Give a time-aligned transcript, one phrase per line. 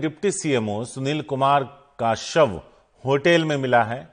[0.00, 1.64] Deputy CMO Sunil Kumar
[1.98, 2.60] का शव
[3.04, 4.12] hotel में मिला है।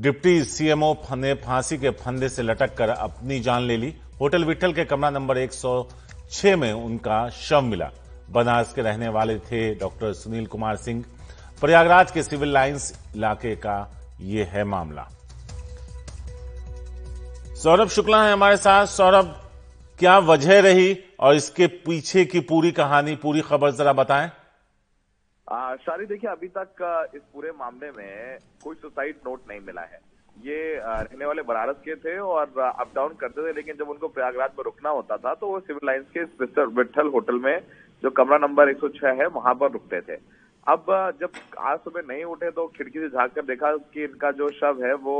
[0.00, 4.72] डिप्टी सीएमओ ने फांसी के फंदे से लटक कर अपनी जान ले ली। होटल विठल
[4.72, 7.90] के कमरा नंबर 106 में उनका शव मिला।
[8.30, 11.04] बनारस के रहने वाले थे डॉक्टर सुनील कुमार सिंह।
[11.60, 13.76] प्रयागराज के सिविल लाइंस इलाके का
[14.20, 15.08] ये है मामला।
[17.56, 19.40] सौरभ शुक्ला है हमारे साथ। सौरभ,
[19.98, 24.30] क्या वजह रही और इसके पीछे की पूरी कहानी, पूरी खबर जरा बताएँ।
[25.48, 29.98] शारी देखिए अभी तक इस पूरे मामले में कोई सुसाइड नोट नहीं मिला है।
[30.36, 34.50] ये रहने वाले बनारस के थे और अप डाउन करते थे लेकिन जब उनको प्रयागराज
[34.58, 37.60] में रुकना होता था तो वो सिविल लाइन्स के मिस्टर विठल होटल में
[38.02, 40.16] जो कमरा नंबर 106 है वहाँ पर रुकते थे।
[40.66, 40.86] अब
[41.20, 44.84] जब आज सुबह नहीं उठे तो खिड़की से झाँक कर देखा कि इनका जो शव
[44.84, 45.16] है वो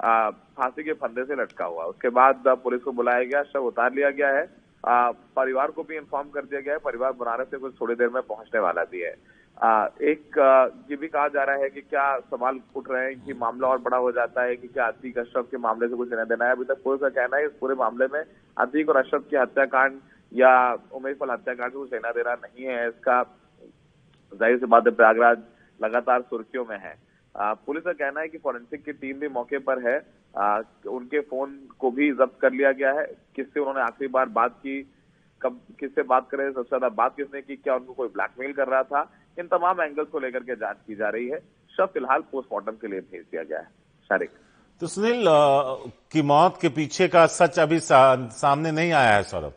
[0.00, 4.10] फांसी के फंदे से लटका हुआ। उसके बाद पुलिस को बुलाया गया शव उतार लिया
[4.10, 4.46] गया है।
[4.84, 8.08] आ, परिवार को भी इन्फॉर्म कर दिया गया है। परिवार बनारस से कुछ थोड़ी देर
[8.08, 9.14] में पहुँचने वाला भी है।
[9.58, 10.36] एक
[10.90, 13.78] ये भी कहा जा रहा है कि क्या सवाल उठ रहे हैं कि मामला और
[13.82, 16.52] बड़ा हो जाता है कि क्या अतीक अशरफ के मामले से कुछ लेना देना है।
[16.52, 18.22] अभी तक पुलिस का कहना है इस पूरे मामले में
[18.56, 19.98] अतीक और अशरफ की हत्याकांड
[20.32, 20.52] या
[20.92, 23.22] उमेश फल हत्याकांड से कुछ लेना देना नहीं है। इसका
[24.32, 25.38] ज़ाहिर सी बात है, प्रयागराज
[25.80, 26.94] लगातार सुर्खियों में है।
[27.34, 29.98] पुलिस का कहना है कि फॉरेंसिक की टीम भी मौके पर है।
[30.88, 33.04] उनके फ़ोन को भी जब्त कर लिया गया है।
[33.36, 34.80] किससे उन्होंने आखिरी बार बात की,
[35.40, 38.82] कब किससे बात करे, सबसे ज़्यादा बात किसने की, क्या उनको कोई ब्लैकमेल कर रहा
[38.84, 39.02] था?
[39.38, 41.38] इन तमाम एंगल्स को लेकर के जाँच की जा रही है।
[41.70, 43.68] शव फ़िलहाल पोस्टमार्टम के लिए भेज दिया गया है।
[44.10, 44.30] शारिक।
[44.80, 45.24] तो सुनील
[46.12, 49.52] की मौत के पीछे का सच अभी सा, सामने नहीं आया है सौरभ?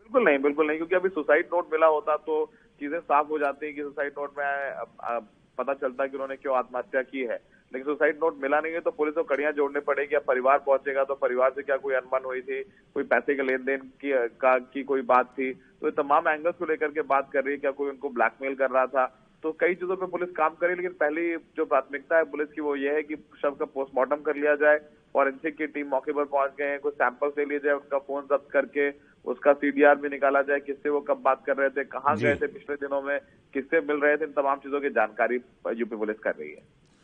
[0.00, 2.44] बिल्कुल नहीं बिल्कुल नहीं क्योंकि अभी सुसाइड नोट मिला होता तो
[2.80, 5.20] चीज़ें साफ़ हो जाती है कि सुसाइड नोट में
[5.58, 7.38] पता चलता कि उन्होंने क्यों आत्महत्या की है।
[7.74, 11.04] लेकिन सुसाइड नोट मिला नहीं है तो पुलिस को कड़ियाँ जोड़ने पड़ेगी। अब परिवार पहुंचेगा
[11.04, 12.62] तो परिवार से क्या कोई अनबन हुई थी?
[12.94, 15.52] कोई पैसे के लेन देन की का की कोई बात थी?
[15.52, 18.54] तो ये तमाम एंगल्स को लेकर के बात कर रही है क्या कोई उनको ब्लैकमेल
[18.54, 19.04] कर रहा था?
[19.44, 22.74] तो कई चीज़ों पे पुलिस काम करे लेकिन पहली जो प्राथमिकता है पुलिस की वो
[22.76, 24.78] ये है कि शव का पोस्टमार्टम कर लिया जाए
[25.14, 28.22] फॉरेंसिक की टीम मौके पर पहुँच गए हैं कुछ सैंपल्स ले लिए जाए उनका फ़ोन
[28.30, 28.88] जब्त करके
[29.24, 32.46] उसका सीडीआर भी निकाला जाए किससे वो कब बात कर रहे थे कहाँ गए थे
[32.46, 33.18] पिछले दिनों में
[33.54, 35.40] किससे मिल रहे थे इन तमाम चीज़ों की जानकारी
[35.74, 36.62] यूपी पुलिस कर रही है।